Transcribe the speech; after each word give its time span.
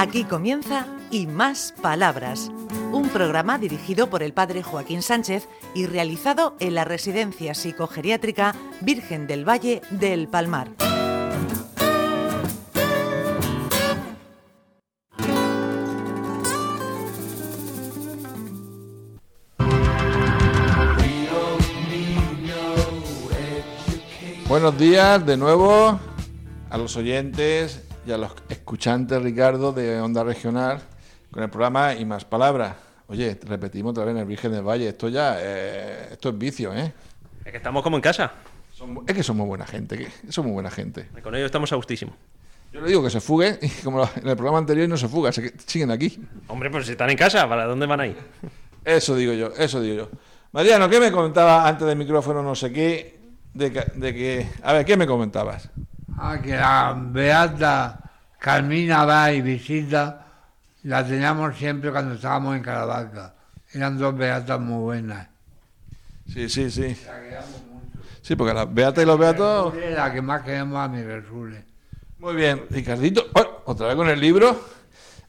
Aquí 0.00 0.24
comienza 0.24 0.86
Y 1.10 1.26
Más 1.26 1.74
Palabras, 1.82 2.50
un 2.90 3.10
programa 3.10 3.58
dirigido 3.58 4.08
por 4.08 4.22
el 4.22 4.32
padre 4.32 4.62
Joaquín 4.62 5.02
Sánchez 5.02 5.46
y 5.74 5.84
realizado 5.84 6.56
en 6.58 6.74
la 6.74 6.86
Residencia 6.86 7.52
Psicogeriátrica 7.52 8.54
Virgen 8.80 9.26
del 9.26 9.46
Valle 9.46 9.82
del 9.90 10.26
Palmar. 10.26 10.68
Buenos 24.48 24.78
días 24.78 25.26
de 25.26 25.36
nuevo 25.36 26.00
a 26.70 26.78
los 26.78 26.96
oyentes 26.96 27.89
y 28.06 28.12
a 28.12 28.18
los 28.18 28.32
escuchantes, 28.48 29.20
Ricardo, 29.22 29.72
de 29.72 30.00
Onda 30.00 30.24
Regional, 30.24 30.80
con 31.30 31.42
el 31.42 31.50
programa 31.50 31.94
Y 31.94 32.04
Más 32.04 32.24
Palabras. 32.24 32.74
Oye, 33.08 33.38
repetimos 33.44 33.90
otra 33.90 34.04
vez 34.04 34.12
en 34.12 34.18
el 34.18 34.24
Virgen 34.26 34.52
del 34.52 34.62
Valle, 34.62 34.88
esto 34.88 35.08
ya, 35.08 35.36
eh, 35.40 36.08
esto 36.12 36.28
es 36.30 36.38
vicio, 36.38 36.72
¿eh? 36.72 36.92
Es 37.44 37.50
que 37.50 37.56
estamos 37.56 37.82
como 37.82 37.96
en 37.96 38.02
casa. 38.02 38.32
Es 39.06 39.14
que 39.14 39.22
somos 39.22 39.46
buena 39.46 39.66
gente, 39.66 39.98
que 39.98 40.32
somos 40.32 40.52
buena 40.52 40.70
gente. 40.70 41.06
Con 41.22 41.34
ello 41.34 41.44
estamos 41.46 41.70
a 41.72 41.76
gustísimo. 41.76 42.16
Yo 42.72 42.80
le 42.80 42.88
digo 42.88 43.02
que 43.02 43.10
se 43.10 43.20
fuguen, 43.20 43.58
y 43.60 43.68
como 43.82 44.02
en 44.02 44.28
el 44.28 44.36
programa 44.36 44.58
anterior 44.58 44.88
no 44.88 44.96
se 44.96 45.08
fuga, 45.08 45.32
se 45.32 45.52
siguen 45.66 45.90
aquí. 45.90 46.18
Hombre, 46.48 46.70
pues 46.70 46.86
si 46.86 46.92
están 46.92 47.10
en 47.10 47.16
casa, 47.16 47.48
¿para 47.48 47.66
dónde 47.66 47.84
van 47.86 48.00
a 48.00 48.06
ir? 48.06 48.16
Eso 48.84 49.16
digo 49.16 49.32
yo, 49.32 49.48
eso 49.58 49.80
digo 49.80 49.96
yo. 50.04 50.10
Mariano, 50.52 50.88
¿qué 50.88 50.98
me 51.00 51.12
comentaba 51.12 51.66
antes 51.68 51.86
del 51.86 51.98
micrófono, 51.98 52.42
no 52.42 52.54
sé 52.54 52.72
qué? 52.72 53.18
De 53.52 53.72
que, 53.72 53.80
de 53.96 54.14
que- 54.14 54.48
a 54.62 54.72
ver, 54.72 54.84
¿qué 54.86 54.96
me 54.96 55.06
comentabas? 55.06 55.68
Ah, 56.22 56.38
que 56.42 56.54
la 56.54 56.94
Beata 56.98 57.98
Carmina 58.38 59.04
va 59.06 59.32
y 59.32 59.40
visita, 59.40 60.26
la 60.82 61.06
teníamos 61.06 61.56
siempre 61.56 61.90
cuando 61.90 62.14
estábamos 62.14 62.56
en 62.56 62.62
Caravaca. 62.62 63.34
Eran 63.72 63.96
dos 63.98 64.14
beatas 64.16 64.60
muy 64.60 64.82
buenas. 64.82 65.28
Sí, 66.30 66.48
sí, 66.48 66.70
sí. 66.70 66.96
Sí, 68.22 68.36
porque 68.36 68.52
las 68.52 68.72
beatas 68.72 69.02
y 69.02 69.06
los 69.06 69.18
beatos... 69.18 69.74
Es 69.74 69.96
la 69.96 70.12
que 70.12 70.20
más 70.20 70.42
queremos 70.42 70.78
a 70.78 70.88
mi 70.88 71.02
Resule. 71.02 71.64
Muy 72.18 72.34
bien, 72.34 72.66
Ricardito, 72.68 73.26
oh, 73.34 73.62
otra 73.64 73.86
vez 73.86 73.96
con 73.96 74.08
el 74.08 74.20
libro. 74.20 74.60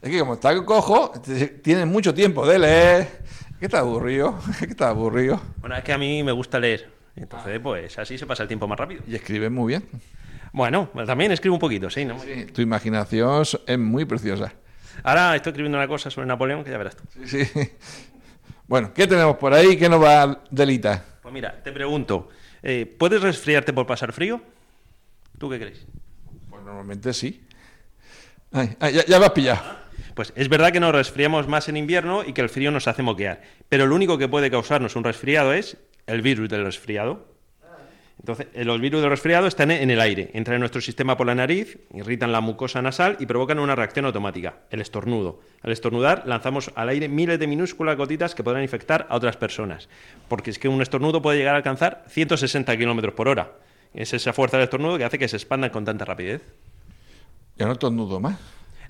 Es 0.00 0.10
que 0.10 0.18
como 0.18 0.34
está 0.34 0.54
cojo, 0.64 1.10
t- 1.24 1.46
tiene 1.62 1.86
mucho 1.86 2.12
tiempo 2.12 2.46
de 2.46 2.58
leer. 2.58 3.22
¿Qué 3.58 3.66
está 3.66 3.78
aburrido? 3.78 4.38
¿Qué 4.58 4.66
está 4.66 4.90
aburrido? 4.90 5.40
Bueno, 5.58 5.76
es 5.76 5.84
que 5.84 5.92
a 5.92 5.98
mí 5.98 6.22
me 6.22 6.32
gusta 6.32 6.58
leer. 6.58 6.90
Entonces, 7.16 7.60
pues 7.60 7.98
así 7.98 8.18
se 8.18 8.26
pasa 8.26 8.42
el 8.42 8.48
tiempo 8.48 8.66
más 8.68 8.78
rápido. 8.78 9.02
Y 9.06 9.14
escribe 9.14 9.48
muy 9.48 9.68
bien. 9.72 9.84
Bueno, 10.52 10.90
también 11.06 11.32
escribo 11.32 11.56
un 11.56 11.60
poquito, 11.60 11.88
sí. 11.88 12.04
¿no? 12.04 12.18
Sí, 12.20 12.46
tu 12.46 12.60
imaginación 12.60 13.44
es 13.66 13.78
muy 13.78 14.04
preciosa. 14.04 14.52
Ahora 15.02 15.34
estoy 15.34 15.50
escribiendo 15.50 15.78
una 15.78 15.88
cosa 15.88 16.10
sobre 16.10 16.26
Napoleón 16.26 16.62
que 16.62 16.70
ya 16.70 16.78
verás 16.78 16.96
tú. 16.96 17.04
Sí, 17.24 17.44
sí. 17.44 17.70
Bueno, 18.66 18.92
¿qué 18.94 19.06
tenemos 19.06 19.36
por 19.36 19.52
ahí? 19.54 19.76
¿Qué 19.76 19.88
nos 19.88 20.02
va 20.02 20.22
a 20.22 20.38
delitar? 20.50 21.04
Pues 21.22 21.32
mira, 21.32 21.62
te 21.62 21.72
pregunto, 21.72 22.28
eh, 22.62 22.86
¿puedes 22.86 23.20
resfriarte 23.22 23.72
por 23.72 23.86
pasar 23.86 24.12
frío? 24.12 24.40
¿Tú 25.38 25.50
qué 25.50 25.58
crees? 25.58 25.86
Pues 26.48 26.62
normalmente 26.62 27.12
sí. 27.12 27.44
Ay, 28.52 28.76
ay, 28.80 28.94
ya, 28.94 29.04
ya 29.06 29.18
lo 29.18 29.24
has 29.24 29.32
pillado. 29.32 29.62
Pues 30.14 30.32
es 30.36 30.48
verdad 30.48 30.72
que 30.72 30.80
nos 30.80 30.92
resfriamos 30.92 31.48
más 31.48 31.68
en 31.68 31.76
invierno 31.76 32.22
y 32.24 32.34
que 32.34 32.42
el 32.42 32.50
frío 32.50 32.70
nos 32.70 32.86
hace 32.86 33.02
moquear. 33.02 33.40
Pero 33.68 33.86
lo 33.86 33.94
único 33.94 34.18
que 34.18 34.28
puede 34.28 34.50
causarnos 34.50 34.94
un 34.96 35.04
resfriado 35.04 35.54
es 35.54 35.78
el 36.06 36.20
virus 36.20 36.48
del 36.50 36.64
resfriado. 36.64 37.31
Entonces, 38.22 38.46
los 38.54 38.80
virus 38.80 39.00
del 39.00 39.10
resfriado 39.10 39.48
están 39.48 39.72
en 39.72 39.90
el 39.90 40.00
aire, 40.00 40.30
entran 40.32 40.54
en 40.54 40.60
nuestro 40.60 40.80
sistema 40.80 41.16
por 41.16 41.26
la 41.26 41.34
nariz, 41.34 41.76
irritan 41.92 42.30
la 42.30 42.40
mucosa 42.40 42.80
nasal 42.80 43.16
y 43.18 43.26
provocan 43.26 43.58
una 43.58 43.74
reacción 43.74 44.04
automática, 44.04 44.58
el 44.70 44.80
estornudo. 44.80 45.40
Al 45.62 45.72
estornudar, 45.72 46.22
lanzamos 46.24 46.70
al 46.76 46.88
aire 46.90 47.08
miles 47.08 47.40
de 47.40 47.48
minúsculas 47.48 47.96
gotitas 47.96 48.36
que 48.36 48.44
podrán 48.44 48.62
infectar 48.62 49.06
a 49.10 49.16
otras 49.16 49.36
personas. 49.36 49.88
Porque 50.28 50.50
es 50.50 50.60
que 50.60 50.68
un 50.68 50.80
estornudo 50.80 51.20
puede 51.20 51.38
llegar 51.38 51.54
a 51.54 51.56
alcanzar 51.56 52.04
160 52.08 52.76
kilómetros 52.76 53.12
por 53.14 53.26
hora. 53.26 53.54
Es 53.92 54.14
esa 54.14 54.32
fuerza 54.32 54.56
del 54.56 54.64
estornudo 54.64 54.98
que 54.98 55.04
hace 55.04 55.18
que 55.18 55.26
se 55.26 55.36
expandan 55.36 55.70
con 55.70 55.84
tanta 55.84 56.04
rapidez. 56.04 56.42
Ya 57.56 57.66
no 57.66 57.72
estornudo 57.72 58.20
más. 58.20 58.38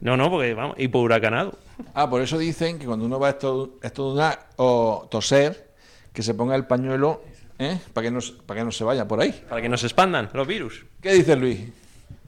No, 0.03 0.17
no, 0.19 0.31
porque 0.31 0.53
vamos, 0.53 0.77
hipohuracanado. 0.79 1.59
Ah, 1.95 2.11
por 2.11 2.21
eso 2.21 2.37
dicen 2.37 2.79
que 2.79 2.85
cuando 2.85 3.07
uno 3.07 3.19
va 3.19 3.29
a 3.29 3.31
estor- 3.39 3.71
estornudar 3.83 4.51
o 4.57 5.09
toser, 5.11 5.73
que 6.13 6.23
se 6.23 6.35
ponga 6.35 6.55
el 6.55 6.67
pañuelo 6.67 7.23
¿eh? 7.59 7.79
para 7.93 8.05
que, 8.07 8.11
no, 8.11 8.21
se- 8.21 8.33
para 8.33 8.61
que 8.61 8.65
no 8.65 8.73
se 8.73 8.85
vaya 8.85 9.07
por 9.07 9.21
ahí. 9.21 9.45
Para 9.49 9.61
que 9.63 9.69
no 9.69 9.77
se 9.77 9.87
expandan 9.87 10.29
los 10.33 10.47
virus. 10.47 10.85
¿Qué 11.01 11.13
dice 11.15 11.37
Luis? 11.37 11.61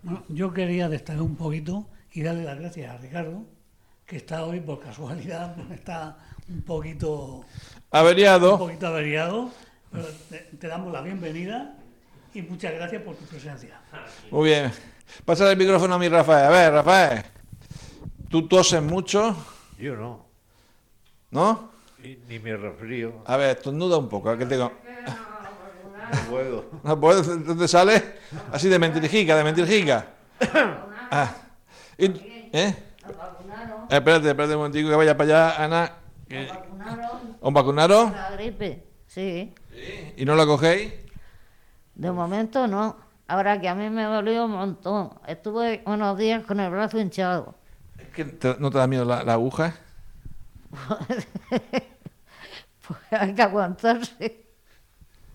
Bueno, 0.02 0.24
yo 0.28 0.52
quería 0.52 0.88
destacar 0.88 1.22
un 1.22 1.36
poquito 1.36 1.86
y 2.12 2.22
darle 2.22 2.44
las 2.44 2.58
gracias 2.58 2.90
a 2.94 2.98
Ricardo, 2.98 3.42
que 4.06 4.16
está 4.16 4.44
hoy 4.44 4.60
por 4.60 4.80
casualidad, 4.80 5.56
está 5.72 6.18
un 6.48 6.62
poquito, 6.62 7.36
un 7.38 7.44
Averiado. 7.90 8.58
poquito 8.58 8.86
averiado, 8.88 9.50
pero 9.90 10.04
te, 10.28 10.38
te 10.58 10.68
damos 10.68 10.92
la 10.92 11.00
bienvenida 11.00 11.76
y 12.34 12.42
muchas 12.42 12.74
gracias 12.74 13.02
por 13.02 13.16
tu 13.16 13.24
presencia. 13.24 13.80
Muy 14.30 14.50
bien. 14.50 14.70
Pasa 15.24 15.50
el 15.50 15.56
micrófono 15.56 15.94
a 15.94 15.98
mi 15.98 16.08
Rafael. 16.08 16.46
A 16.46 16.50
ver, 16.50 16.72
Rafael. 16.72 17.22
Tú 18.28 18.48
toses 18.48 18.82
mucho, 18.82 19.36
Yo 19.78 19.94
no, 19.96 20.26
¿no? 21.30 21.70
Ni, 22.04 22.16
ni 22.28 22.38
me 22.38 22.56
resfrío, 22.56 23.22
A 23.26 23.36
ver, 23.36 23.56
estornuda 23.56 23.96
un 23.98 24.08
poco. 24.08 24.30
a 24.30 24.36
que 24.38 24.46
tengo... 24.46 24.70
no 26.12 26.30
puedo. 26.30 26.64
¿No 26.84 27.00
puedes? 27.00 27.26
¿Dónde 27.46 27.66
sale? 27.68 28.02
Así 28.52 28.68
de 28.68 28.78
mentirijica, 28.78 29.34
de 29.36 29.44
mentirijica. 29.44 30.06
Ah. 31.10 31.34
Y- 31.98 32.06
¿Eh? 32.06 32.52
Eh, 32.52 32.76
Espérate, 33.90 34.28
espérate 34.28 34.52
un 34.54 34.58
momentico 34.58 34.88
que 34.90 34.96
vaya 34.96 35.16
para 35.16 35.48
allá, 35.48 35.64
Ana. 35.64 35.92
que- 36.28 36.46
vacunaron 36.46 37.36
¿Os 37.40 37.52
vacunaron? 37.52 38.12
la 38.12 38.30
gripe, 38.32 38.84
sí. 39.06 39.54
¿Y 40.16 40.24
no 40.24 40.34
la 40.36 40.46
cogéis? 40.46 40.92
De 41.94 42.10
momento 42.10 42.66
no. 42.66 42.96
Ahora 43.28 43.60
que 43.60 43.68
a 43.68 43.74
mí 43.74 43.88
me 43.90 44.02
dolió 44.04 44.44
un 44.46 44.52
montón. 44.52 45.10
Estuve 45.26 45.82
unos 45.86 46.18
días 46.18 46.44
con 46.44 46.60
el 46.60 46.70
brazo 46.70 46.98
hinchado. 46.98 47.54
Es 47.98 48.08
que 48.08 48.24
te- 48.24 48.56
no 48.58 48.70
te 48.70 48.78
da 48.78 48.86
miedo 48.86 49.04
la, 49.04 49.22
la 49.22 49.34
aguja. 49.34 49.74
Pues 52.86 52.98
hay 53.10 53.34
que 53.34 53.42
aguantarse. 53.42 54.46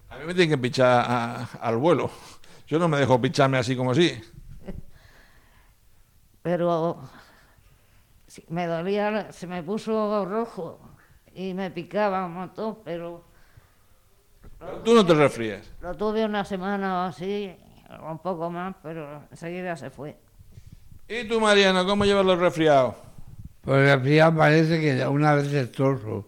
A 0.09 0.17
mí 0.17 0.25
me 0.25 0.33
tienen 0.33 0.49
que 0.57 0.61
pinchar 0.61 1.05
a- 1.07 1.43
al 1.61 1.77
vuelo. 1.77 2.09
Yo 2.67 2.77
no 2.79 2.87
me 2.87 2.97
dejo 2.97 3.19
pincharme 3.19 3.57
así 3.57 3.75
como 3.75 3.91
así. 3.91 4.19
Pero 6.41 7.01
sí, 8.27 8.43
me 8.49 8.65
dolía, 8.67 9.31
se 9.31 9.45
me 9.47 9.61
puso 9.63 10.25
rojo 10.25 10.79
y 11.33 11.53
me 11.53 11.69
picaba 11.71 12.25
un 12.25 12.33
montón, 12.33 12.79
pero 12.83 13.25
Tú 14.83 14.93
no 14.93 15.05
te 15.05 15.13
resfrías. 15.13 15.69
lo 15.81 15.95
tuve 15.95 16.25
una 16.25 16.43
semana 16.43 16.99
o 16.99 17.01
así, 17.07 17.55
un 18.09 18.19
poco 18.19 18.49
más, 18.49 18.75
pero 18.83 19.23
enseguida 19.31 19.75
se 19.77 19.89
fue. 19.89 20.17
¿Y 21.07 21.27
tú, 21.27 21.39
Mariano, 21.39 21.85
cómo 21.85 22.05
llevas 22.05 22.25
los 22.25 22.39
resfriados? 22.39 22.95
Pues 23.61 23.77
el 23.89 23.95
resfriado 23.97 24.35
parece 24.37 24.79
que 24.79 25.05
una 25.07 25.33
vez 25.33 25.51
es 25.53 25.71
torso. 25.71 26.27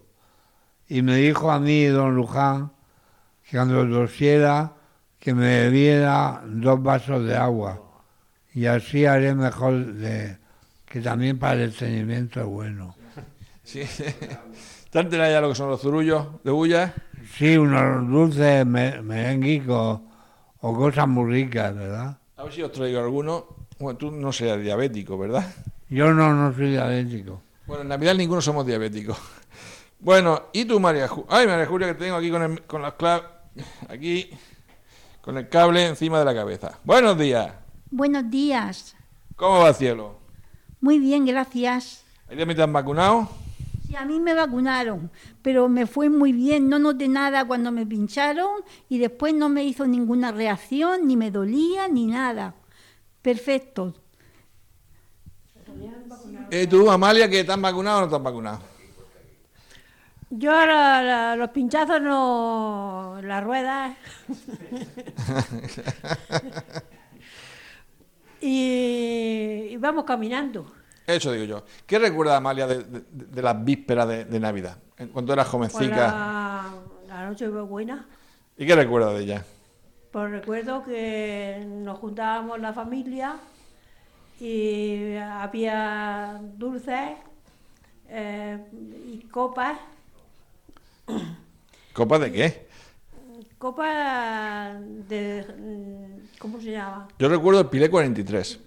Y 0.92 1.04
me 1.04 1.16
dijo 1.16 1.50
a 1.50 1.58
mí 1.58 1.86
don 1.86 2.18
Luján 2.18 2.70
que 3.50 3.56
cuando 3.56 3.88
tosiera 3.88 4.74
que 5.18 5.34
me 5.34 5.62
bebiera 5.62 6.42
dos 6.46 6.84
vasos 6.84 7.24
de 7.24 7.34
agua. 7.38 7.82
Y 8.54 8.66
así 8.66 9.06
haré 9.06 9.34
mejor 9.34 9.86
de, 9.94 10.38
que 10.86 11.00
también 11.00 11.40
para 11.40 11.54
el 11.54 11.70
estreñimiento 11.70 12.42
es 12.42 12.46
bueno. 12.46 12.94
Sí. 13.64 13.84
¿Te 14.90 15.00
has 15.00 15.06
enterado 15.06 15.32
ya 15.32 15.40
lo 15.40 15.48
que 15.48 15.56
son 15.56 15.70
los 15.70 15.80
zurullos 15.80 16.28
de 16.44 16.52
bulla? 16.52 16.94
Sí, 17.38 17.56
unos 17.56 18.10
dulces 18.10 18.66
me- 18.66 19.02
merenguicos 19.02 20.02
o 20.60 20.74
cosas 20.76 21.08
muy 21.08 21.32
ricas, 21.32 21.74
¿verdad? 21.74 22.18
A 22.36 22.44
ver 22.44 22.52
si 22.52 22.64
os 22.64 22.72
traigo 22.74 23.00
alguno. 23.00 23.46
Bueno, 23.80 23.98
tú 23.98 24.12
no 24.12 24.34
seas 24.34 24.60
diabético, 24.60 25.18
¿verdad? 25.18 25.46
Yo 25.88 26.14
no, 26.14 26.34
no 26.34 26.54
soy 26.54 26.72
diabético. 26.72 27.42
Bueno, 27.66 27.84
en 27.84 27.88
Navidad 27.88 28.14
ninguno 28.16 28.42
somos 28.42 28.66
diabéticos. 28.68 29.18
Bueno, 30.04 30.46
¿y 30.52 30.66
tú, 30.66 30.80
María 30.80 31.08
Julia? 31.08 31.28
Ay, 31.30 31.46
María 31.46 31.68
Julia, 31.68 31.88
que 31.90 31.94
te 31.94 32.06
tengo 32.06 32.18
aquí 32.18 32.32
con, 32.32 32.42
el, 32.42 32.64
con 32.64 32.82
las 32.82 32.94
claves, 32.94 33.30
aquí, 33.88 34.32
con 35.22 35.38
el 35.38 35.48
cable 35.48 35.86
encima 35.86 36.18
de 36.18 36.26
la 36.26 36.34
cabeza. 36.34 36.80
Buenos 36.84 37.16
días. 37.20 37.54
Buenos 37.92 38.28
días. 38.32 38.96
¿Cómo 39.36 39.60
va 39.60 39.70
el 39.70 39.76
cielo? 39.76 40.18
Muy 40.80 40.98
bien, 40.98 41.24
gracias. 41.28 42.04
¿Ahí 42.28 42.36
también 42.36 42.58
te 42.58 42.64
han 42.64 42.74
vacunado? 42.74 43.30
Sí, 43.88 43.96
a 43.96 44.04
mí 44.04 44.20
me 44.20 44.34
vacunaron, 44.34 45.12
pero 45.44 45.70
me 45.70 45.86
fue 45.86 46.10
muy 46.10 46.34
bien. 46.34 46.68
No 46.68 46.80
noté 46.80 47.08
nada 47.08 47.46
cuando 47.46 47.72
me 47.72 47.86
pincharon 47.86 48.64
y 48.90 48.98
después 48.98 49.36
no 49.36 49.50
me 49.50 49.64
hizo 49.66 49.86
ninguna 49.86 50.32
reacción, 50.32 51.06
ni 51.06 51.16
me 51.16 51.30
dolía, 51.30 51.88
ni 51.88 52.08
nada. 52.08 52.56
Perfecto. 53.22 53.94
¿Y 56.50 56.66
tú, 56.66 56.90
Amalia, 56.90 57.30
que 57.30 57.44
te 57.44 57.52
han 57.52 57.62
vacunado 57.62 58.00
o 58.00 58.02
no 58.02 58.10
te 58.10 58.16
han 58.16 58.24
vacunado? 58.24 58.71
Yo 60.34 60.52
la- 60.52 61.02
la- 61.04 61.36
los 61.36 61.50
pinchazos 61.50 62.02
no, 62.02 63.20
las 63.22 63.44
ruedas. 63.44 63.98
y, 68.42 69.68
y 69.72 69.78
vamos 69.78 70.06
caminando. 70.06 70.66
Eso 71.06 71.32
digo 71.34 71.46
yo. 71.46 71.64
¿Qué 71.86 72.00
recuerda 72.00 72.38
Amalia 72.38 72.66
de, 72.68 72.84
de- 72.84 73.04
de 73.12 73.42
las 73.42 73.64
vísperas 73.64 74.08
de, 74.08 74.26
de 74.26 74.40
Navidad? 74.40 74.78
En- 74.98 75.10
Cuando 75.10 75.34
eras 75.34 75.48
Pues 75.50 75.72
jovencica. 75.74 76.08
la, 76.08 76.66
la 77.08 77.26
noche 77.28 77.50
fue 77.50 77.62
buena. 77.64 78.08
¿Y 78.58 78.66
qué 78.66 78.76
recuerda 78.76 79.14
de 79.14 79.24
ella? 79.24 79.46
Pues 80.12 80.30
recuerdo 80.32 80.84
que 80.84 81.64
nos 81.68 82.00
juntábamos 82.00 82.60
la 82.60 82.74
familia 82.74 83.36
y 84.40 85.16
había 85.16 86.40
dulces 86.58 87.12
eh, 88.10 88.58
y 89.12 89.20
copas. 89.30 89.78
¿Copa 91.94 92.20
de 92.20 92.32
qué? 92.32 92.68
Copas 93.58 94.76
de... 95.08 95.46
mm, 95.58 96.38
¿Cómo 96.40 96.60
se 96.60 96.72
llama? 96.72 97.08
Yo 97.20 97.30
recuerdo 97.30 97.62
el 97.62 97.68
Pilé 97.68 97.90
43. 97.90 98.60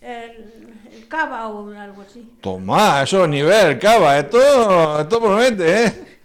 El, 0.00 0.74
el 0.92 1.08
cava 1.08 1.48
o 1.48 1.70
algo 1.72 2.02
así. 2.02 2.30
Tomá, 2.40 3.02
eso 3.02 3.24
es 3.24 3.28
nivel, 3.30 3.78
cava. 3.80 4.18
Esto, 4.18 5.00
esto 5.00 5.20
promete, 5.20 5.84
¿eh? 5.86 6.18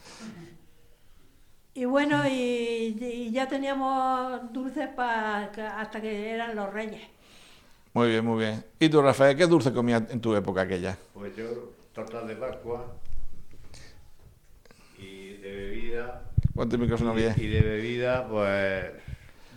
Y 1.73 1.85
bueno, 1.85 2.27
y, 2.27 2.97
y 3.01 3.31
ya 3.31 3.47
teníamos 3.47 4.51
dulces 4.53 4.87
pa- 4.89 5.49
que- 5.55 5.61
hasta 5.61 5.99
que 6.01 6.29
eran 6.31 6.55
los 6.55 6.71
reyes. 6.71 7.01
Muy 7.93 8.09
bien, 8.09 8.23
muy 8.25 8.39
bien. 8.43 8.63
¿Y 8.79 8.89
tú, 8.89 9.01
Rafael, 9.01 9.35
qué 9.35 9.47
dulce 9.47 9.73
comías 9.73 10.03
en 10.11 10.21
tu 10.21 10.35
época 10.35 10.61
aquella? 10.61 10.97
Pues 11.13 11.35
yo, 11.35 11.45
tortas 11.93 12.27
de 12.27 12.35
Pascua 12.35 12.85
y 14.99 15.29
de 15.37 15.69
el 16.57 16.79
micrófono 16.79 17.13
bien. 17.13 17.33
Y 17.37 17.47
de 17.47 17.61
bebida, 17.61 18.27
pues 18.27 18.85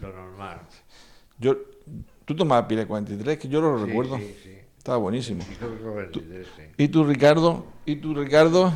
lo 0.00 0.12
normal. 0.12 0.60
Yo, 1.38 1.56
tú 2.24 2.34
tomabas 2.34 2.66
Pilé 2.66 2.86
43, 2.86 3.38
que 3.38 3.48
yo 3.48 3.60
lo 3.60 3.78
Sí, 3.78 3.84
recuerdo. 3.86 4.16
Sí, 4.18 4.36
sí. 4.42 4.58
Estaba 4.78 4.98
buenísimo. 4.98 5.42
Y 5.50 5.54
creo 5.56 5.78
que 5.78 6.00
23, 6.00 6.46
sí. 6.56 6.62
¿Y 6.76 6.88
tú, 6.88 7.04
Ricardo? 7.04 7.66
¿Y 7.86 7.96
tú, 7.96 8.14
Ricardo? 8.14 8.72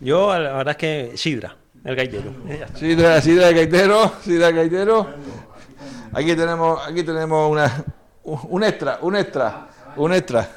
Yo, 0.00 0.32
la 0.38 0.52
verdad 0.54 0.70
es 0.70 0.76
que 0.76 1.16
Sidra, 1.16 1.56
el 1.84 1.94
gaitero. 1.96 2.32
Sidra, 2.74 3.20
Sidra 3.20 3.46
de 3.48 3.54
Gaitero, 3.54 4.12
Sidra 4.22 4.46
de 4.48 4.52
Gaitero. 4.54 5.08
Aquí 6.12 6.34
tenemos, 6.34 6.86
aquí 6.86 7.02
tenemos 7.04 7.50
una, 7.50 7.84
un 8.24 8.64
extra, 8.64 8.98
un 9.02 9.16
extra, 9.16 9.68
un 9.96 10.12
extra. 10.12 10.48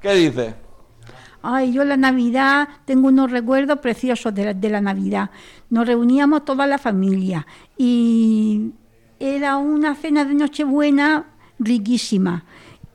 ¿Qué 0.00 0.14
dice? 0.14 0.54
Ay, 1.42 1.72
yo 1.72 1.84
la 1.84 1.96
Navidad 1.96 2.68
tengo 2.84 3.08
unos 3.08 3.30
recuerdos 3.30 3.78
preciosos 3.78 4.34
de 4.34 4.46
la, 4.46 4.54
de 4.54 4.68
la 4.68 4.80
Navidad. 4.80 5.30
Nos 5.70 5.86
reuníamos 5.86 6.44
toda 6.44 6.66
la 6.66 6.78
familia 6.78 7.46
y 7.76 8.72
era 9.20 9.56
una 9.56 9.94
cena 9.94 10.24
de 10.24 10.34
Nochebuena 10.34 11.26
riquísima. 11.58 12.44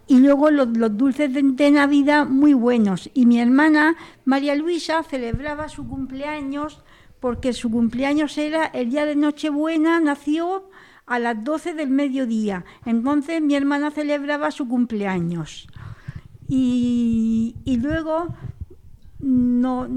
Y 0.07 0.19
luego 0.19 0.51
los, 0.51 0.67
dulces 0.97 1.33
de, 1.33 1.41
de 1.41 1.71
Navidad 1.71 2.27
muy 2.27 2.53
buenos. 2.53 3.09
Y 3.13 3.25
mi 3.25 3.39
hermana 3.39 3.95
María 4.25 4.55
Luisa 4.55 5.01
celebraba 5.03 5.69
su 5.69 5.87
cumpleaños 5.87 6.83
porque 7.19 7.53
su 7.53 7.71
cumpleaños 7.71 8.37
era 8.37 8.65
el 8.65 8.89
día 8.89 9.05
de 9.05 9.15
Nochebuena, 9.15 10.01
nació 10.01 10.69
a 11.05 11.19
las 11.19 11.41
12 11.43 11.73
del 11.73 11.89
mediodía. 11.89 12.65
Entonces 12.85 13.41
mi 13.41 13.55
hermana 13.55 13.91
celebraba 13.91 14.51
su 14.51 14.67
cumpleaños. 14.67 15.67
Y 16.47 17.02
luego 17.83 18.33
no, 19.19 19.87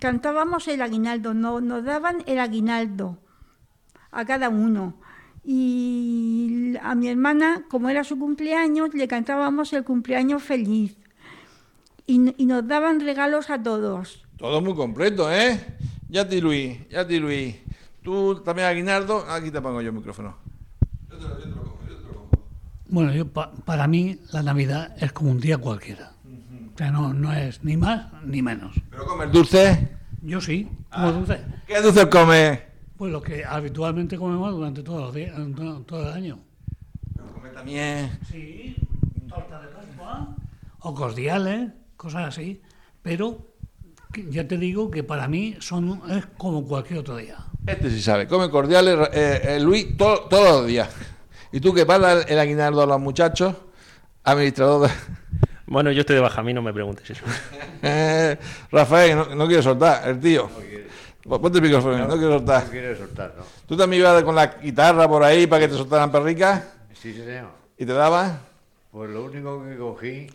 cantábamos 0.00 0.68
el 0.68 0.82
aguinaldo, 0.82 1.32
no, 1.34 1.60
nos 1.60 1.84
daban 1.84 2.22
el 2.26 2.38
aguinaldo 2.38 3.18
a 4.10 4.24
cada 4.24 4.48
uno. 4.50 4.94
Y 5.44 6.74
a 6.82 6.94
mi 6.94 7.08
hermana, 7.08 7.64
como 7.70 7.88
era 7.88 8.02
su 8.04 8.18
cumpleaños, 8.18 8.92
le 8.94 9.06
cantábamos 9.08 9.72
el 9.72 9.84
cumpleaños 9.84 10.42
feliz. 10.42 10.96
Y, 12.06 12.34
y 12.40 12.46
nos 12.46 12.66
daban 12.66 13.00
regalos 13.00 13.48
a 13.50 13.62
todos. 13.62 14.24
Todo 14.38 14.60
muy 14.60 14.74
completo, 14.74 15.30
¿eh? 15.32 15.58
Ya 16.08 16.28
ti, 16.28 16.40
Luis, 16.40 16.78
ya 16.90 17.06
ti, 17.06 17.18
Luis. 17.18 17.56
Tú 18.02 18.42
también, 18.44 18.68
Aguinaldo. 18.68 19.24
Aquí 19.28 19.50
te 19.50 19.60
pongo 19.60 19.80
yo 19.80 19.88
el 19.88 19.94
micrófono. 19.96 20.36
Bueno, 22.88 23.12
yo 23.12 23.26
pa- 23.26 23.50
para 23.64 23.86
mí 23.88 24.18
la 24.32 24.42
Navidad 24.42 24.94
es 25.00 25.12
como 25.12 25.30
un 25.32 25.40
día 25.40 25.58
cualquiera. 25.58 26.12
O 26.76 26.78
sea, 26.78 26.90
no, 26.90 27.14
no 27.14 27.32
es 27.32 27.64
ni 27.64 27.74
más 27.74 28.12
ni 28.22 28.42
menos. 28.42 28.76
¿Pero 28.90 29.06
comer 29.06 29.30
dulce? 29.30 29.88
Yo 30.20 30.42
sí, 30.42 30.68
como 30.92 31.10
dulce. 31.10 31.40
¿Qué 31.66 31.80
dulce 31.80 32.06
comes? 32.10 32.58
Pues 32.98 33.10
lo 33.10 33.22
que 33.22 33.46
habitualmente 33.46 34.18
comemos 34.18 34.52
durante 34.52 34.82
todos 34.82 35.00
los 35.04 35.14
días, 35.14 35.34
todo, 35.86 36.06
el 36.06 36.12
año. 36.12 36.38
Come 37.32 37.48
también. 37.48 38.18
Sí, 38.30 38.76
torta 39.26 39.58
de 39.62 39.68
Pascua 39.68 40.36
o 40.80 40.94
cordiales, 40.94 41.70
cosas 41.96 42.26
así. 42.28 42.60
Pero 43.00 43.54
que 44.12 44.30
ya 44.30 44.46
te 44.46 44.58
digo 44.58 44.90
que 44.90 45.02
para 45.02 45.28
mí 45.28 45.56
son 45.60 46.02
es 46.10 46.26
como 46.36 46.62
cualquier 46.66 46.98
otro 46.98 47.16
día. 47.16 47.38
Este 47.66 47.88
sí 47.90 48.02
sabe. 48.02 48.26
Come 48.28 48.50
cordiales, 48.50 48.98
eh, 49.14 49.40
eh, 49.44 49.60
Luis, 49.60 49.96
to- 49.96 50.26
todos 50.28 50.60
los 50.60 50.66
días. 50.66 50.90
¿Y 51.52 51.60
tú 51.60 51.72
qué 51.72 51.86
pasa 51.86 52.12
el, 52.20 52.28
el 52.28 52.38
aguinaldo 52.38 52.82
a 52.82 52.86
los 52.86 53.00
muchachos? 53.00 53.54
Administrador 54.24 54.88
de... 54.90 54.94
Bueno, 55.66 55.90
yo 55.90 56.00
estoy 56.00 56.16
de 56.16 56.22
baja, 56.22 56.40
a 56.40 56.44
mí 56.44 56.54
no 56.54 56.62
me 56.62 56.72
preguntes 56.72 57.08
eso. 57.10 57.24
Eh, 57.82 58.38
Rafael, 58.72 59.16
no, 59.16 59.34
no 59.34 59.46
quiere 59.46 59.62
soltar, 59.62 60.08
el 60.08 60.18
tío. 60.18 60.48
Ponte 61.28 61.58
el 61.58 61.62
micrófono, 61.62 61.98
no, 61.98 62.08
quiere 62.08 62.22
No 62.28 62.38
soltar. 62.38 62.64
quiere 62.70 62.96
soltar, 62.96 63.34
¿no? 63.36 63.44
¿Tú 63.66 63.76
también 63.76 64.00
ibas 64.02 64.22
con 64.24 64.34
la 64.34 64.46
guitarra 64.46 65.06
por 65.08 65.22
ahí 65.22 65.46
para 65.46 65.60
que 65.62 65.68
te 65.68 65.74
soltaran 65.76 66.10
perricas? 66.10 66.62
Sí, 67.00 67.12
señor. 67.12 67.50
¿Y 67.76 67.84
te 67.84 67.92
daban? 67.92 68.40
Pues 68.90 69.10
lo 69.10 69.24
único 69.24 69.62
que 69.64 69.76
cogí 69.76 70.26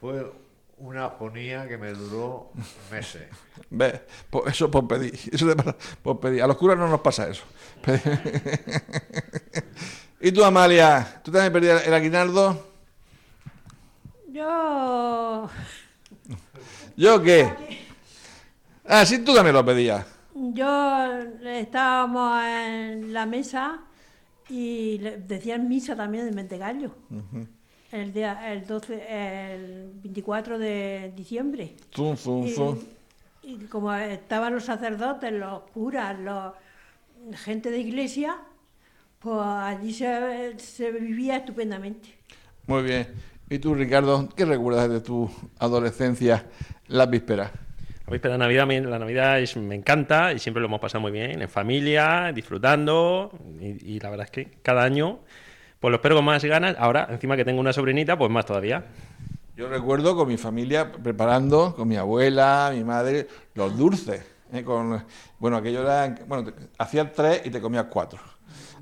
fue 0.00 0.32
una 0.78 1.06
afonía 1.06 1.68
que 1.68 1.76
me 1.76 1.92
duró 1.92 2.50
meses. 2.90 3.24
Ve, 3.70 4.00
po- 4.30 4.46
eso 4.46 4.70
por 4.70 4.86
pedir. 4.88 5.14
Eso 5.30 5.46
te 5.48 5.56
pasa 5.56 5.76
por 6.02 6.18
pedir. 6.20 6.42
A 6.42 6.46
los 6.46 6.56
curas 6.56 6.78
no 6.78 6.88
nos 6.88 7.00
pasa 7.00 7.28
eso. 7.28 7.42
¿Y 10.20 10.32
tú, 10.32 10.44
Amalia? 10.44 11.20
¿Tú 11.24 11.30
también 11.30 11.52
perdías 11.52 11.86
el 11.86 11.94
aguinaldo? 11.94 12.75
Yo, 14.40 15.48
¿Yo 16.94 17.22
qué? 17.22 17.48
Ah, 18.84 19.06
sí, 19.06 19.24
tú 19.24 19.34
también 19.34 19.54
lo 19.54 19.64
pedías. 19.64 20.04
yo 20.34 21.08
estábamos 21.46 22.44
en 22.44 23.14
la 23.14 23.24
mesa 23.24 23.80
y 24.50 24.98
le- 24.98 25.16
decían 25.16 25.66
misa 25.70 25.96
también 25.96 26.26
de 26.26 26.32
Mentegallo. 26.32 26.90
el, 27.92 28.12
día, 28.12 28.52
el, 28.52 28.66
12, 28.66 29.54
el 29.54 29.90
24 30.02 30.58
de 30.58 31.14
diciembre. 31.16 31.74
Zum, 31.94 32.14
zum, 32.18 32.46
Y, 32.46 32.52
zum. 32.52 32.78
y 33.42 33.56
como 33.70 33.94
estaban 33.94 34.52
los 34.52 34.64
sacerdotes, 34.64 35.32
los 35.32 35.62
curas, 35.72 36.18
los, 36.20 36.52
gente 37.38 37.70
de 37.70 37.78
iglesia, 37.78 38.36
pues 39.18 39.40
allí 39.40 39.94
se, 39.94 40.58
se 40.58 40.90
vivía 40.90 41.36
estupendamente. 41.38 42.18
Muy 42.66 42.82
bien. 42.82 43.06
¿Y 43.48 43.58
tú, 43.58 43.74
Ricardo, 43.74 44.28
qué 44.34 44.44
recuerdas 44.44 44.88
de 44.88 45.00
tu 45.00 45.30
adolescencia, 45.58 46.46
las 46.88 47.08
vísperas? 47.08 47.50
La 48.06 48.12
víspera 48.12 48.34
de 48.34 48.38
Navidad, 48.38 48.66
me- 48.66 48.80
la 48.80 48.98
Navidad 48.98 49.40
es- 49.40 49.56
me 49.56 49.74
encanta 49.74 50.32
y 50.32 50.38
siempre 50.38 50.60
lo 50.60 50.66
hemos 50.66 50.80
pasado 50.80 51.00
muy 51.02 51.12
bien, 51.12 51.42
en 51.42 51.48
familia, 51.48 52.32
disfrutando. 52.34 53.30
Y, 53.60 53.94
y 53.94 54.00
la 54.00 54.10
verdad 54.10 54.26
es 54.26 54.30
que 54.32 54.58
cada 54.62 54.82
año, 54.84 55.20
pues 55.80 55.90
lo 55.90 55.96
espero 55.96 56.16
con 56.16 56.24
más 56.24 56.44
ganas. 56.44 56.76
Ahora, 56.78 57.06
encima 57.10 57.36
que 57.36 57.44
tengo 57.44 57.60
una 57.60 57.72
sobrinita, 57.72 58.16
pues 58.18 58.30
más 58.30 58.46
todavía. 58.46 58.84
Yo 59.56 59.68
recuerdo 59.68 60.14
con 60.16 60.28
mi 60.28 60.36
familia 60.36 60.92
preparando, 60.92 61.74
con 61.74 61.88
mi 61.88 61.96
abuela, 61.96 62.70
mi 62.74 62.84
madre, 62.84 63.26
los 63.54 63.76
dulces. 63.76 64.22
¿eh? 64.52 64.62
Con, 64.62 65.04
bueno, 65.38 65.56
aquello 65.56 65.82
era. 65.82 66.14
Bueno, 66.26 66.44
te- 66.44 66.68
hacías 66.78 67.12
tres 67.12 67.42
y 67.44 67.50
te 67.50 67.60
comías 67.60 67.86
cuatro. 67.90 68.18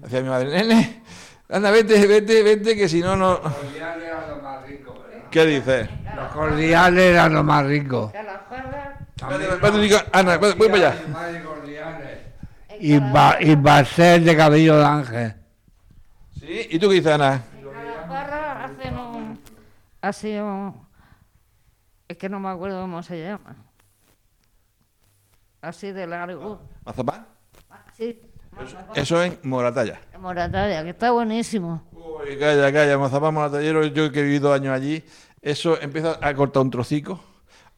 Hacía 0.04 0.21
mi 0.21 0.28
madre, 0.28 0.50
nene, 0.50 1.02
anda, 1.49 1.71
vete, 1.71 2.06
vete, 2.06 2.42
vete, 2.42 2.76
que 2.76 2.88
si 2.88 3.00
no, 3.00 3.16
no. 3.16 3.40
cordiales 3.40 4.04
eran 4.04 4.28
lo 4.28 4.42
más 4.42 4.66
rico. 4.66 5.02
¿Qué 5.34 5.44
dices? 5.46 5.90
Los 6.14 6.28
cordiales 6.28 7.06
eran 7.06 7.34
lo 7.34 7.42
más 7.42 7.66
rico. 7.66 8.12
Espérate. 8.14 10.06
Ana, 10.12 10.36
voy 10.38 10.52
voy 10.52 10.68
para 10.68 10.90
allá. 10.90 10.94
Y, 12.78 12.98
ba 13.00 13.36
y 13.40 13.56
basel 13.56 14.24
de 14.24 14.36
cabello 14.36 14.76
de 14.76 14.84
ángel. 14.84 15.34
¿Sí? 16.38 16.68
¿Y 16.70 16.78
tú 16.78 16.88
qué 16.88 16.94
dices, 16.94 17.14
Ana? 17.14 17.42
Hacen 18.62 18.96
un... 18.96 19.40
Así 20.00 20.36
un... 20.36 20.86
Es 22.06 22.16
que 22.16 22.28
no 22.28 22.38
me 22.38 22.50
acuerdo 22.50 22.82
cómo 22.82 23.02
se 23.02 23.20
llama. 23.20 23.56
Así 25.62 25.90
de 25.90 26.06
largo. 26.06 26.62
¿Mazapán? 26.84 27.26
Sí. 27.94 28.22
Eso 28.94 29.20
en 29.20 29.36
Moratalla. 29.42 30.00
En 30.12 30.20
Moratalla, 30.20 30.84
que 30.84 30.90
está 30.90 31.10
buenísimo. 31.10 31.82
Uy, 32.04 32.37
calla, 32.38 32.70
calla, 32.70 32.99
Mazapán 32.99 33.32
Moratallero, 33.32 33.82
yo 33.87 34.12
que 34.12 34.20
he 34.20 34.23
vivido 34.23 34.52
años 34.52 34.75
allí, 34.75 35.02
eso 35.40 35.80
empieza 35.80 36.18
a 36.20 36.34
cortar 36.34 36.62
un 36.62 36.70
trocico, 36.70 37.18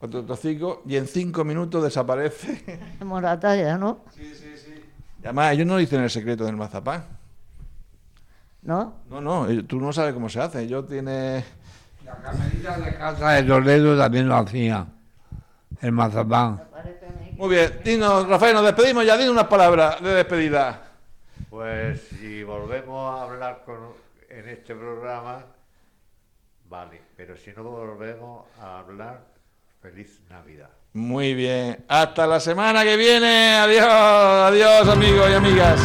otro 0.00 0.24
trocico, 0.24 0.82
y 0.84 0.96
en 0.96 1.06
cinco 1.06 1.44
minutos 1.44 1.84
desaparece. 1.84 2.80
Moratalla, 3.04 3.78
¿no? 3.78 4.00
Y 4.18 5.24
además, 5.24 5.52
ellos 5.52 5.66
no 5.68 5.76
dicen 5.76 6.02
el 6.02 6.10
secreto 6.10 6.44
del 6.44 6.56
mazapán. 6.56 7.04
¿No? 8.62 8.94
No, 9.08 9.20
no, 9.20 9.48
eh, 9.48 9.62
tú 9.62 9.80
no 9.80 9.92
sabes 9.92 10.12
cómo 10.12 10.28
se 10.28 10.40
hace. 10.40 10.62
Ellos 10.62 10.88
tienen 10.88 11.44
La 12.04 12.16
camarita 12.16 12.78
de 12.78 12.96
casa 12.96 13.30
de 13.30 13.44
Toledo 13.44 13.96
también 13.96 14.28
lo 14.28 14.36
hacía. 14.36 14.86
El 15.80 15.92
mazapán. 15.92 16.62
Muy 17.36 17.50
bien, 17.50 17.80
dinos, 17.84 18.26
Rafael, 18.26 18.54
nos 18.54 18.64
despedimos 18.64 19.06
ya, 19.06 19.16
dinos 19.16 19.32
unas 19.32 19.46
palabras 19.46 20.02
de 20.02 20.08
despedida. 20.14 20.82
Pues 21.48 22.00
si 22.08 22.42
volvemos 22.42 23.14
a 23.14 23.22
hablar 23.22 23.62
con, 23.64 23.76
en 24.28 24.48
este 24.48 24.74
programa, 24.74 25.44
vale, 26.68 27.00
pero 27.16 27.36
si 27.36 27.52
no 27.52 27.64
volvemos 27.64 28.46
a 28.60 28.78
hablar, 28.78 29.26
feliz 29.80 30.20
Navidad. 30.28 30.70
Muy 30.92 31.34
bien, 31.34 31.84
hasta 31.88 32.26
la 32.26 32.40
semana 32.40 32.84
que 32.84 32.96
viene, 32.96 33.54
adiós, 33.54 33.84
adiós 33.84 34.88
amigos 34.88 35.30
y 35.30 35.34
amigas. 35.34 35.80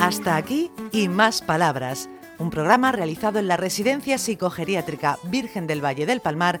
Hasta 0.00 0.36
aquí 0.36 0.72
y 0.90 1.08
más 1.08 1.40
palabras, 1.40 2.08
un 2.38 2.50
programa 2.50 2.90
realizado 2.90 3.38
en 3.38 3.46
la 3.46 3.56
Residencia 3.56 4.18
Psicogeriátrica 4.18 5.18
Virgen 5.24 5.68
del 5.68 5.84
Valle 5.84 6.04
del 6.04 6.20
Palmar 6.20 6.60